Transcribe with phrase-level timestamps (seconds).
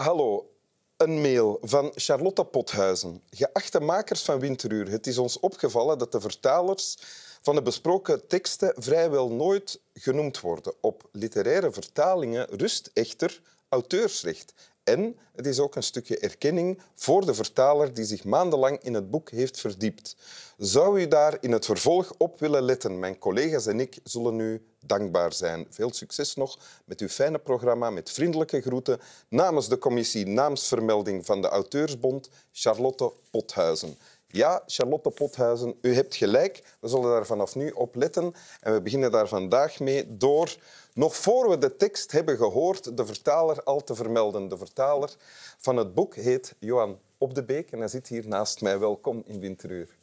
[0.00, 0.50] Hallo,
[0.96, 3.22] een mail van Charlotte Pothuizen.
[3.30, 6.96] Geachte makers van Winteruur, het is ons opgevallen dat de vertalers
[7.42, 10.74] van de besproken teksten vrijwel nooit genoemd worden.
[10.80, 14.54] Op literaire vertalingen rust echter auteursrecht.
[14.90, 19.10] En het is ook een stukje erkenning voor de vertaler die zich maandenlang in het
[19.10, 20.16] boek heeft verdiept.
[20.56, 22.98] Zou u daar in het vervolg op willen letten?
[22.98, 25.66] Mijn collega's en ik zullen u dankbaar zijn.
[25.70, 31.42] Veel succes nog met uw fijne programma met vriendelijke groeten namens de commissie naamsvermelding van
[31.42, 33.96] de Auteursbond Charlotte Pothuizen.
[34.32, 36.76] Ja, Charlotte Pothuizen, u hebt gelijk.
[36.80, 38.34] We zullen daar vanaf nu op letten.
[38.60, 40.56] En we beginnen daar vandaag mee door,
[40.94, 44.48] nog voor we de tekst hebben gehoord, de vertaler al te vermelden.
[44.48, 45.14] De vertaler
[45.58, 48.78] van het boek heet Johan Op de Beek en hij zit hier naast mij.
[48.78, 49.96] Welkom in Winteruur.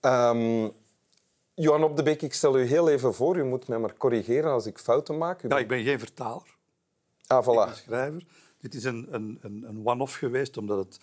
[0.00, 0.72] Um,
[1.54, 3.36] Johan Op de Beek, ik stel u heel even voor.
[3.36, 5.42] U moet mij maar corrigeren als ik fouten maak.
[5.42, 6.56] U ja, ik ben geen vertaler.
[7.26, 7.48] Ah, voilà.
[7.48, 8.24] Ik ben schrijver.
[8.60, 10.98] Dit is een, een, een one-off geweest, omdat het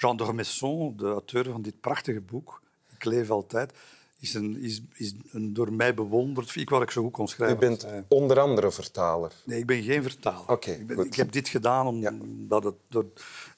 [0.00, 2.62] Jean Dormesson, de auteur van dit prachtige boek,
[2.96, 3.72] Ik leef altijd,
[4.20, 6.56] is, een, is, is een door mij bewonderd.
[6.56, 7.56] Ik wat ik zo goed kon schrijven.
[7.56, 9.32] U bent onder andere vertaler?
[9.44, 10.50] Nee, ik ben geen vertaler.
[10.50, 13.06] Oké, ik, ik, heb dit gedaan omdat het door...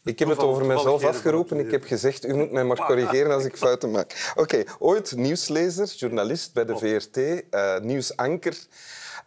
[0.04, 1.58] Ik heb het over mezelf afgeroepen.
[1.58, 4.32] Ik heb gezegd, u moet mij maar corrigeren als ik fouten maak.
[4.36, 8.66] Oké, ooit nieuwslezer, journalist bij de VRT, uh, eh, nieuwsanker.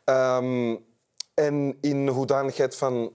[0.06, 0.84] Um,
[1.36, 3.14] en in hoedanigheid van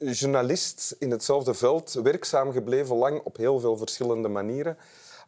[0.00, 4.76] uh, journalist in hetzelfde veld, werkzaam gebleven, lang op heel veel verschillende manieren.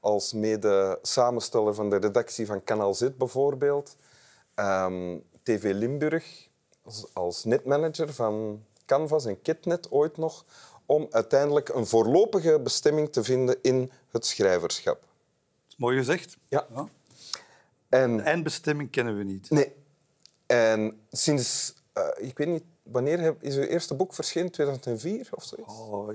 [0.01, 3.97] Als mede samensteller van de redactie van Kanaal Z bijvoorbeeld.
[4.55, 6.49] Um, TV Limburg,
[6.83, 10.45] als, als netmanager van Canvas en Kitnet ooit nog.
[10.87, 15.01] Om uiteindelijk een voorlopige bestemming te vinden in het schrijverschap.
[15.01, 16.37] Dat is mooi gezegd.
[16.49, 16.67] Ja.
[16.75, 16.89] ja.
[17.89, 19.51] En, eindbestemming kennen we niet.
[19.51, 19.73] Nee.
[20.47, 24.51] En sinds uh, ik weet niet, wanneer is uw eerste boek verschenen?
[24.51, 25.75] 2004 of zoiets?
[25.79, 26.09] Oh,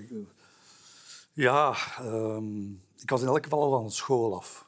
[1.33, 4.65] ja, um, ik was in elk geval al van school af.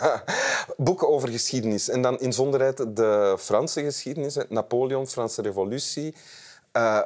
[0.76, 1.88] Boeken over geschiedenis.
[1.88, 6.14] En dan inzonderheid de Franse geschiedenis, Napoleon, Franse revolutie.
[6.72, 7.02] Uh,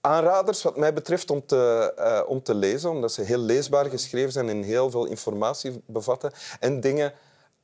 [0.00, 4.32] aanraders wat mij betreft om te, uh, om te lezen, omdat ze heel leesbaar geschreven
[4.32, 6.32] zijn en heel veel informatie bevatten.
[6.60, 7.12] En dingen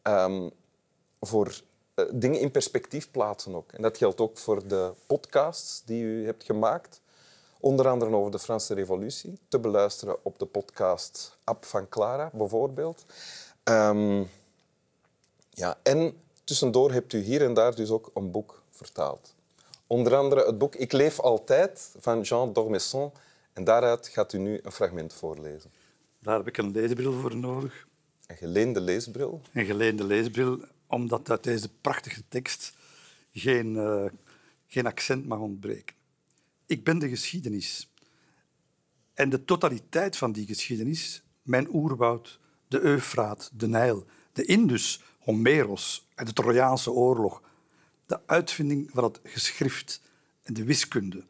[0.02, 0.50] um,
[1.20, 1.60] voor
[1.94, 3.72] eh, dingen in perspectief plaatsen ook.
[3.72, 7.00] En dat geldt ook voor de podcasts die u hebt gemaakt.
[7.60, 9.38] Onder andere over de Franse Revolutie.
[9.48, 13.04] Te beluisteren op de podcast-app van Clara, bijvoorbeeld.
[13.64, 14.30] Um,
[15.50, 19.34] ja, en tussendoor hebt u hier en daar dus ook een boek vertaald.
[19.86, 23.12] Onder andere het boek Ik leef altijd van Jean Dormesson.
[23.52, 25.72] En daaruit gaat u nu een fragment voorlezen.
[26.18, 27.86] Daar heb ik een leesbril voor nodig.
[28.26, 29.40] Een geleende leesbril?
[29.52, 32.76] Een geleende leesbril omdat uit deze prachtige tekst
[33.32, 34.04] geen, uh,
[34.66, 35.96] geen accent mag ontbreken.
[36.66, 37.92] Ik ben de geschiedenis.
[39.14, 46.08] En de totaliteit van die geschiedenis, mijn oerwoud, de Eufraat, de Nijl, de Indus, Homeros
[46.14, 47.42] en de Trojaanse oorlog,
[48.06, 50.02] de uitvinding van het geschrift
[50.42, 51.24] en de wiskunde,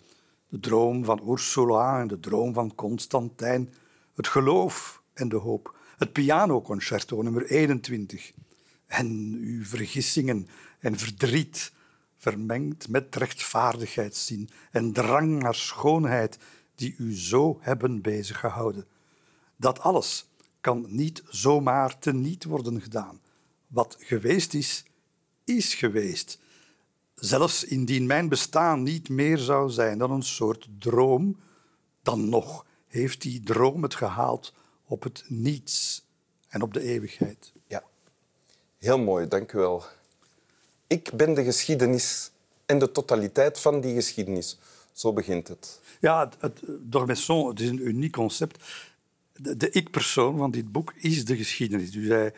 [0.49, 3.75] de droom van Ursula en de droom van Constantijn,
[4.15, 8.33] het geloof en de hoop, het pianoconcerto nummer 21,
[8.95, 11.73] en uw vergissingen en verdriet,
[12.17, 16.39] vermengd met rechtvaardigheidszin en drang naar schoonheid
[16.75, 18.87] die u zo hebben beziggehouden.
[19.57, 20.29] Dat alles
[20.61, 23.21] kan niet zomaar teniet worden gedaan.
[23.67, 24.85] Wat geweest is,
[25.45, 26.39] is geweest.
[27.15, 31.41] Zelfs indien mijn bestaan niet meer zou zijn dan een soort droom,
[32.03, 36.05] dan nog heeft die droom het gehaald op het niets
[36.49, 37.54] en op de eeuwigheid.
[38.85, 39.85] Heel mooi, dank u wel.
[40.87, 42.31] Ik ben de geschiedenis
[42.67, 44.59] en de totaliteit van die geschiedenis.
[44.93, 45.81] Zo begint het.
[46.01, 48.65] Ja, het, het, Dormesson het is een uniek concept.
[49.33, 51.91] De, de ik-persoon van dit boek is de geschiedenis.
[51.91, 52.33] Dus hij,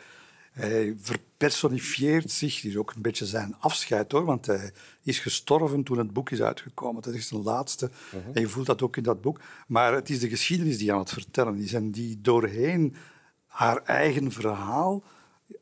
[0.51, 2.55] hij verpersonifieert zich.
[2.55, 4.71] Het is ook een beetje zijn afscheid, hoor, want hij
[5.03, 7.01] is gestorven toen het boek is uitgekomen.
[7.01, 7.89] Dat is zijn laatste.
[8.11, 8.33] Mhm.
[8.33, 9.39] En je voelt dat ook in dat boek.
[9.67, 12.95] Maar het is de geschiedenis die aan het vertellen is en die doorheen
[13.45, 15.03] haar eigen verhaal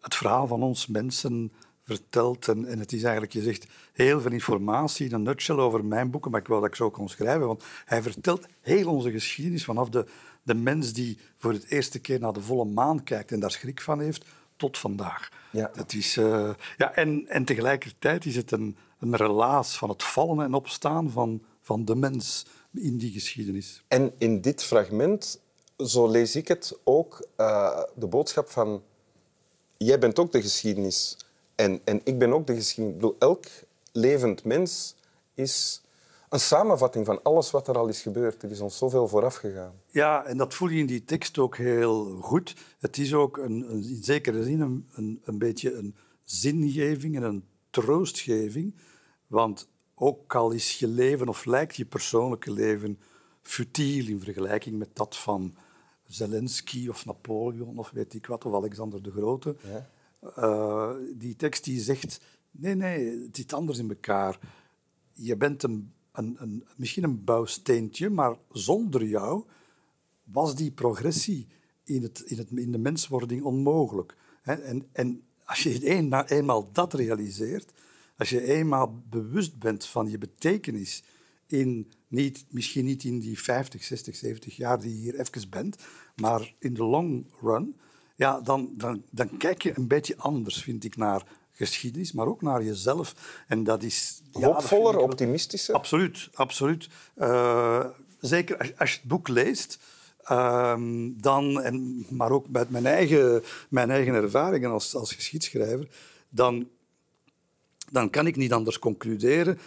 [0.06, 1.52] het verhaal van ons mensen
[1.84, 2.48] vertelt.
[2.48, 6.12] En, en, het is eigenlijk, je zegt, heel veel informatie in een nutshell over mijn
[6.12, 9.66] boeken, maar ik wil dat ik zo kon schrijven, want hij vertelt heel onze geschiedenis
[9.66, 10.06] vanaf de,
[10.44, 13.81] de mens die voor het eerste keer naar de volle maan kijkt en daar schrik
[13.81, 14.25] van heeft,
[14.56, 15.30] tot vandaag.
[15.52, 15.72] Ja.
[15.75, 20.46] Dat is, uh, ja, en, en tegelijkertijd is het een, een relaas van het vallen
[20.46, 23.84] en opstaan van, van de mens in die geschiedenis.
[23.88, 25.42] En in dit fragment,
[25.78, 28.84] zo lees ik het ook, uh, de boodschap van
[29.86, 31.18] jij bent ook de geschiedenis.
[31.56, 32.96] En, en ik ben ook de geschiedenis.
[32.96, 33.46] Ik bedoel, elk
[33.92, 34.96] levend mens
[35.34, 35.82] is
[36.30, 38.44] een samenvatting van alles wat er al is gebeurd.
[38.44, 39.74] Er is ons zoveel vooraf gegaan.
[39.92, 42.56] Ja, en dat voel je in die tekst ook heel goed.
[42.80, 47.24] Het is ook een, een in zekere zin een, een, een beetje een zingeving en
[47.24, 48.76] een troostgeving.
[49.28, 53.00] Want ook al is je leven of lijkt je persoonlijke leven
[53.42, 55.56] futiel in vergelijking met dat van
[56.07, 59.56] Zelensky of Napoleon of weet ik wat, of Alexander de Grote.
[59.63, 59.90] Ja.
[60.38, 62.19] Uh, die tekst die zegt,
[62.52, 64.40] nee, nee, het zit anders in elkaar.
[65.13, 69.44] Je bent een, een, een, misschien een bouwsteentje, maar zonder jou
[70.24, 71.48] was die progressie
[71.84, 74.16] in, het, in, het, in de menswording onmogelijk.
[74.42, 77.72] En, en als je een, eenmaal dat realiseert,
[78.18, 81.04] als je eenmaal bewust bent van je betekenis
[81.47, 85.77] in niet, misschien niet in die 50, 60, 70 jaar die je hier even bent,
[86.15, 87.75] maar in de long run,
[88.15, 92.42] ja, dan, dan, dan kijk je een beetje anders, vind ik, naar geschiedenis, maar ook
[92.42, 93.15] naar jezelf.
[93.47, 94.21] En dat is...
[94.31, 95.75] Hoopvoller, ja, optimistischer?
[95.75, 96.89] Absoluut, absoluut.
[97.18, 97.86] Uh,
[98.19, 99.80] zeker als, als, je het boek leest,
[100.31, 100.75] uh,
[101.18, 105.89] dan, en, maar ook met mijn eigen, mijn eigen ervaringen als, als geschiedschrijver,
[106.30, 106.68] dan
[107.92, 109.60] dan kan ik niet anders concluderen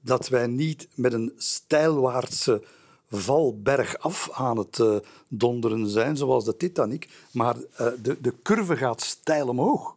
[0.00, 2.62] dat wij niet met een stijlwaartse
[3.08, 4.96] val bergaf aan het uh,
[5.28, 9.96] donderen zijn, zoals de Titanic, maar uh, de, de curve gaat steil omhoog.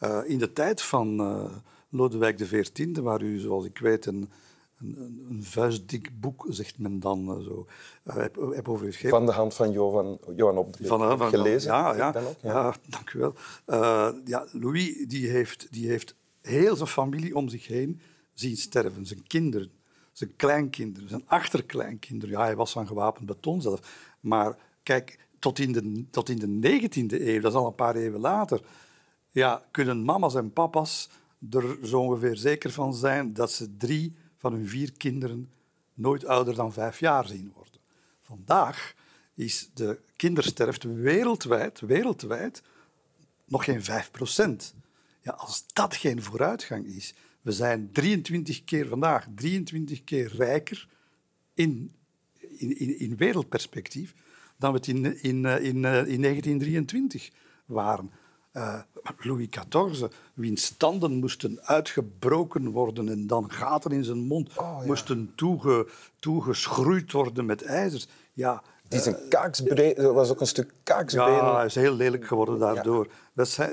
[0.00, 1.50] Uh, in de tijd van
[1.88, 4.30] Lodewijk XIV, waar u, zoals ik weet, een,
[4.80, 7.66] een, een vuistdik boek, zegt men dan zo,
[8.04, 9.18] heb, heb over geschreven.
[9.18, 11.72] Van de hand van Johan, Johan op de van, van, gelezen.
[11.72, 12.52] Ja, ja, ook, ja.
[12.52, 13.34] ja, dank u wel.
[14.24, 16.14] ja, Louis die heeft, die heeft
[16.46, 18.00] heel zijn familie om zich heen
[18.32, 19.06] zien sterven.
[19.06, 19.70] Zijn kinderen,
[20.12, 22.34] zijn kleinkinderen, zijn achterkleinkinderen.
[22.34, 24.08] Ja, hij was van gewapend beton zelf.
[24.20, 27.96] Maar kijk, tot in de, tot in de 19e eeuw, dat is al een paar
[27.96, 28.60] eeuwen later,
[29.30, 31.08] ja, kunnen mama's en papa's
[31.50, 35.50] er zo ongeveer zeker van zijn dat ze drie van hun vier kinderen
[35.94, 37.80] nooit ouder dan vijf jaar zien worden.
[38.20, 38.94] Vandaag
[39.34, 42.62] is de kindersterfte wereldwijd, wereldwijd
[43.44, 44.74] nog geen 5 procent.
[45.26, 50.88] Ja, als dat geen vooruitgang is, we zijn 23 keer vandaag 23 keer rijker
[51.54, 51.94] in,
[52.38, 54.14] in, in, in wereldperspectief
[54.56, 57.30] dan we het in, in, in, in 1923
[57.64, 58.10] waren.
[58.52, 58.80] Uh,
[59.18, 64.86] Louis XIV, wiens standen moesten uitgebroken worden en dan gaten in zijn mond oh, ja.
[64.86, 65.88] moesten toege,
[66.18, 68.08] toegeschroeid worden met ijzers.
[68.32, 69.16] Ja, die zijn
[69.98, 71.24] uh, was ook een stuk kaaksbeen.
[71.24, 73.06] Ja, hij is heel lelijk geworden daardoor.
[73.34, 73.68] Ja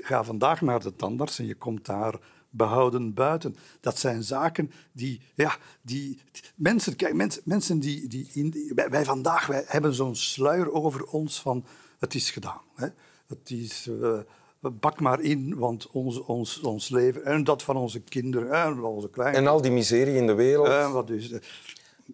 [0.00, 2.18] ga vandaag naar de tandarts en je komt daar
[2.50, 3.56] behouden buiten.
[3.80, 5.20] Dat zijn zaken die...
[5.34, 6.20] Ja, die
[6.54, 8.08] mensen, kijk, mensen, mensen die...
[8.08, 11.64] die, in, wij, vandaag wij hebben zo'n sluier over ons van
[11.98, 12.60] het is gedaan.
[12.74, 12.88] Hè.
[13.26, 13.86] Het is...
[13.86, 14.18] Uh,
[14.60, 19.10] bak maar in, want ons, ons, ons leven en dat van onze kinderen en onze
[19.10, 19.36] kleine.
[19.36, 20.68] En al die miserie in de wereld.
[20.68, 21.32] En wat dus,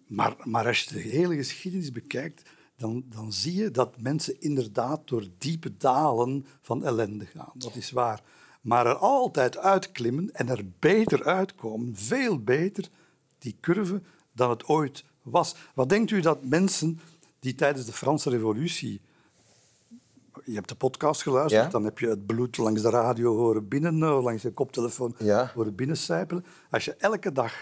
[0.07, 5.07] maar, maar als je de hele geschiedenis bekijkt, dan, dan zie je dat mensen inderdaad
[5.07, 7.51] door diepe dalen van ellende gaan.
[7.53, 8.23] Dat is waar.
[8.61, 12.89] Maar er altijd uitklimmen en er beter uitkomen, veel beter,
[13.37, 14.01] die curve,
[14.31, 15.55] dan het ooit was.
[15.73, 16.99] Wat denkt u dat mensen
[17.39, 19.01] die tijdens de Franse Revolutie
[20.45, 24.03] je hebt de podcast geluisterd, dan heb je het bloed langs de radio horen binnen,
[24.03, 25.51] eh, langs je koptelefoon ja.
[25.53, 26.45] horen binnencijpelen.
[26.69, 27.53] Als je elke dag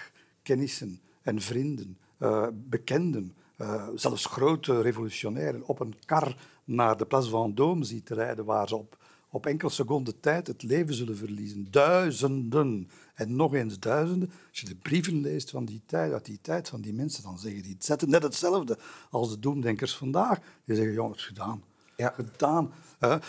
[0.42, 7.30] kennissen en vrienden, uh, bekenden, uh, zelfs grote revolutionairen op een kar naar de Place
[7.30, 8.98] Vendôme ziet rijden, waar ze op,
[9.30, 11.68] op enkele seconden tijd het leven zullen verliezen.
[11.72, 14.32] Duizenden en nog eens duizenden.
[14.50, 17.40] Als je de brieven leest van die tijd, uit die tijd van die mensen, dan
[17.40, 18.78] zeggen die zetten net hetzelfde
[19.10, 20.40] als de doemdenkers vandaag.
[20.66, 21.64] Die zeggen, jongens, gedaan.
[21.98, 22.14] Ja.
[22.16, 22.74] Gedaan.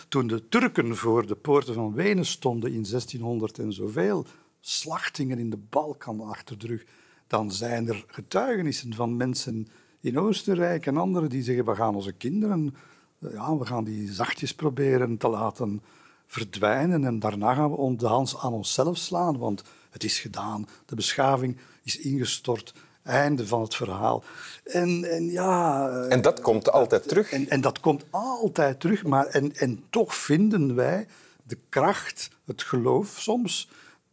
[0.09, 4.26] toen de Turken voor de poorten van Wenen stonden in 1600 en zoveel,
[4.61, 6.85] slachtingen in de Balkan achter de rug,
[7.26, 9.69] dan zijn er getuigenissen van mensen
[10.04, 12.75] in Oostenrijk en anderen die zeggen we gaan onze kinderen,
[13.18, 15.82] eh, ja, we gaan die zachtjes proberen te laten
[16.26, 20.94] verdwijnen en daarna gaan we de hand aan onszelf slaan, want het is gedaan, de
[20.94, 24.25] beschaving is ingestort, einde van het verhaal.
[24.64, 25.88] En, en ja...
[26.08, 27.32] En dat komt altijd terug.
[27.32, 31.06] En, en dat komt altijd terug, maar en, en toch vinden wij
[31.42, 33.68] de kracht, het geloof soms,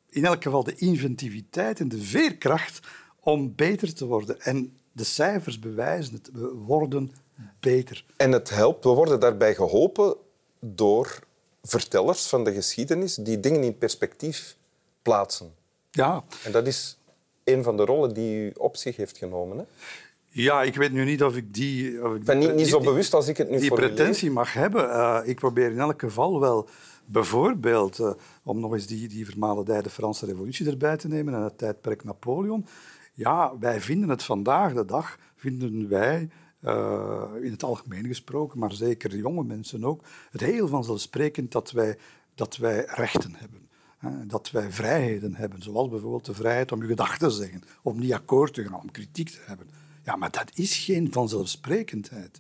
[0.10, 2.80] in elk geval de inventiviteit en de veerkracht
[3.20, 4.42] om beter te worden.
[4.42, 6.30] En de cijfers bewijzen het.
[6.34, 7.12] We worden
[7.60, 8.06] beter.
[8.18, 8.84] En het helpt.
[8.84, 10.16] We worden daarbij geholpen
[10.60, 11.20] door
[11.64, 14.58] vertellers van de geschiedenis die dingen in perspectief
[15.02, 15.54] plaatsen.
[15.92, 16.24] Ja.
[16.44, 16.98] En dat is
[17.44, 19.58] een van de rollen die u op zich heeft genomen.
[19.58, 19.64] Hè?
[20.28, 22.04] Ja, ik weet nu niet of ik die...
[22.06, 24.86] Of ik ben niet, niet zo bewust als ik het nu Die pretentie mag hebben.
[24.86, 26.70] Uh, ik probeer in elk geval wel
[27.06, 28.12] bijvoorbeeld, uh,
[28.44, 32.66] om nog eens die, die vermalendijde Franse revolutie erbij te nemen en het tijdperk Napoleon,
[33.12, 36.30] Ja, wij vinden het vandaag de dag, vinden wij,
[36.62, 41.98] uh, in het algemeen gesproken, maar zeker jonge mensen ook, het heel vanzelfsprekend dat wij,
[42.36, 43.70] dat wij rechten hebben.
[44.28, 48.14] Dat wij vrijheden hebben, zoals bijvoorbeeld de vrijheid om je gedachten te zeggen, om niet
[48.14, 49.68] akkoord te gaan, om kritiek te hebben.
[50.04, 52.40] Ja, maar dat is geen vanzelfsprekendheid.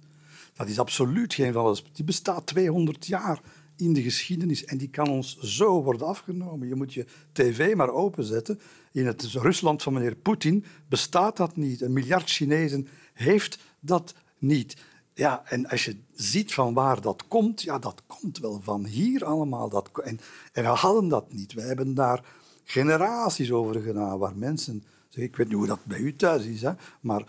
[0.54, 1.96] Dat is absoluut geen vanzelfsprekendheid.
[1.96, 3.42] Die bestaat 200 jaar
[3.82, 6.68] in de geschiedenis en die kan ons zo worden afgenomen.
[6.68, 8.60] Je moet je tv maar openzetten.
[8.92, 11.82] In het Rusland van meneer Poetin bestaat dat niet.
[11.82, 14.78] Een miljard Chinezen heeft dat niet.
[15.14, 19.26] Ja, en als je ziet van waar dat komt, ja, dat komt wel van hier
[19.26, 19.70] allemaal.
[19.70, 20.20] Dat, en,
[20.54, 21.54] en we hadden dat niet.
[21.54, 22.26] We hebben daar
[22.64, 24.84] generaties over gedaan, waar mensen...
[25.12, 26.72] Ik weet niet hoe dat bij u thuis is, hè,
[27.02, 27.24] maar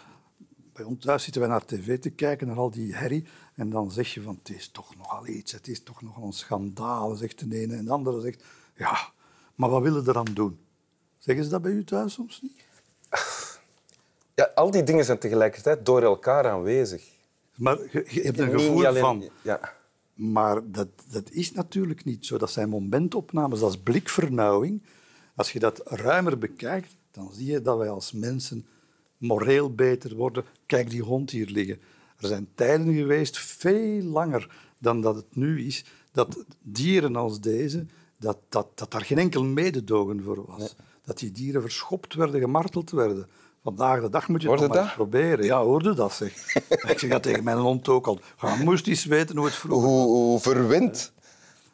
[0.73, 3.27] bij ons thuis zitten wij naar tv te kijken, naar al die herrie.
[3.55, 6.33] En dan zeg je van, het is toch nogal iets, het is toch nogal een
[6.33, 7.77] schandaal, zegt de ene.
[7.77, 8.45] En de andere zegt,
[8.77, 9.11] ja,
[9.55, 10.59] maar wat willen er dan doen?
[11.19, 12.65] Zeggen ze dat bij u thuis soms niet?
[14.35, 17.05] Ja, al die dingen zijn tegelijkertijd door elkaar aanwezig.
[17.55, 19.31] Maar je, je hebt een gevoel van...
[19.43, 19.75] Ja.
[20.15, 22.39] Maar dat, dat is natuurlijk niet zo.
[22.39, 24.83] Dat zijn momentopnames, dat is blikvernauwing.
[25.35, 28.67] Als je dat ruimer bekijkt, dan zie je dat wij als mensen
[29.23, 30.45] moreel beter worden.
[30.67, 31.81] Kijk die hond hier liggen.
[32.17, 37.87] Er zijn tijden geweest, veel langer dan dat het nu is, dat dieren als deze,
[38.17, 40.75] dat, dat, dat daar geen enkel mededogen voor was.
[41.05, 43.29] Dat die dieren verschopt werden, gemarteld werden.
[43.63, 45.45] Vandaag de dag moet je het maar proberen.
[45.45, 46.55] Ja, hoorde dat zeg.
[46.93, 48.21] ik zeg dat tegen mijn hond ook al.
[48.41, 51.13] Je moest eens weten hoe het vroeger hoe, hoe verwend.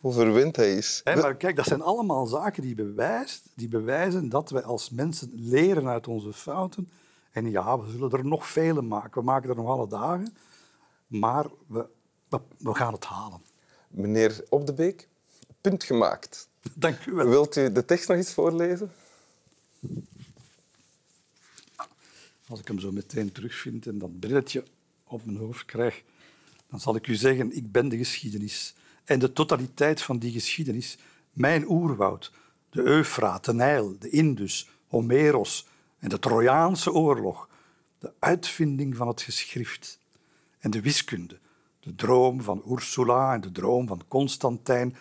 [0.00, 1.00] Hoe verwend hij is.
[1.04, 5.88] maar kijk, dat zijn allemaal zaken die, bewijst, die bewijzen dat wij als mensen leren
[5.88, 6.88] uit onze fouten
[7.30, 9.20] en ja, we zullen er nog vele maken.
[9.20, 10.36] We maken er nog alle dagen.
[11.06, 11.88] Maar we,
[12.58, 13.40] we, gaan het halen.
[13.88, 15.08] Meneer Op de Beek,
[15.60, 16.48] punt gemaakt.
[16.74, 17.28] Dank u wel.
[17.28, 18.92] Wilt u de tekst nog eens voorlezen?
[22.48, 24.64] Als ik hem zo meteen terugvind en dat brilletje
[25.04, 26.02] op mijn hoofd krijg,
[26.66, 28.74] dan zal ik u zeggen, ik ben de geschiedenis.
[29.04, 30.98] En de totaliteit van die geschiedenis,
[31.32, 32.32] mijn oerwoud,
[32.70, 35.66] de Eufraat, de Nijl, de Indus, Homeros,
[35.98, 37.48] en de Trojaanse oorlog,
[37.98, 39.98] de uitvinding van het geschrift
[40.58, 41.38] en de wiskunde,
[41.80, 44.96] de droom van Ursula en de droom van Constantijn,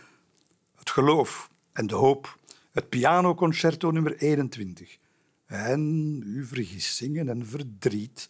[0.76, 2.38] het geloof en de hoop,
[2.72, 4.98] het pianoconcerto nummer 21
[5.46, 5.82] en
[6.26, 8.30] uw vergissingen en verdriet,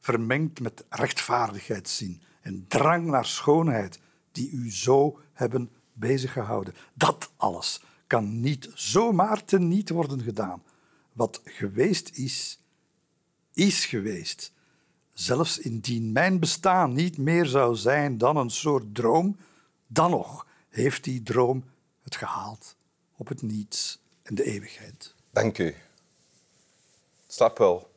[0.00, 4.00] vermengd met rechtvaardigheidszin en drang naar schoonheid
[4.32, 6.74] die u zo hebben beziggehouden.
[6.94, 10.62] Dat alles kan niet zomaar teniet worden gedaan.
[11.12, 12.58] Wat geweest is,
[13.52, 14.52] is geweest.
[15.12, 19.36] Zelfs indien mijn bestaan niet meer zou zijn dan een soort droom,
[19.86, 21.64] dan nog heeft die droom
[22.02, 22.76] het gehaald
[23.16, 25.14] op het niets en de eeuwigheid.
[25.30, 25.74] Dank u.
[27.26, 27.89] Slaap wel.